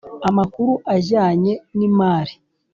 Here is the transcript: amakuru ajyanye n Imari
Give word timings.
amakuru 0.29 0.71
ajyanye 0.95 1.53
n 1.77 1.79
Imari 1.87 2.33